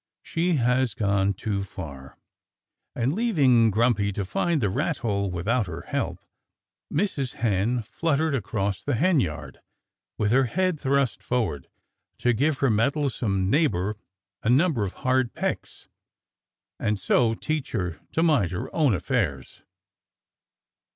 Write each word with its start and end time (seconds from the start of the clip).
She 0.23 0.53
has 0.53 0.95
gone 0.95 1.35
too 1.35 1.61
far." 1.63 2.17
And 2.95 3.13
leaving 3.13 3.69
Grumpy 3.69 4.11
to 4.13 4.25
find 4.25 4.59
the 4.59 4.67
rat 4.67 4.97
hole 5.05 5.29
without 5.29 5.67
her 5.67 5.81
help, 5.81 6.17
Mrs. 6.91 7.33
Hen 7.33 7.83
fluttered 7.83 8.33
across 8.33 8.81
the 8.83 8.95
henyard 8.95 9.61
with 10.17 10.31
her 10.31 10.45
head 10.45 10.79
thrust 10.79 11.21
forward, 11.21 11.67
to 12.17 12.33
give 12.33 12.57
her 12.57 12.71
meddlesome 12.71 13.47
neighbor 13.51 13.95
a 14.41 14.49
number 14.49 14.83
of 14.83 14.93
hard 15.05 15.35
pecks 15.35 15.87
and 16.79 16.97
so 16.97 17.35
teach 17.35 17.69
her 17.73 17.99
to 18.13 18.23
mind 18.23 18.49
her 18.49 18.75
own 18.75 18.95
affairs. 18.95 19.61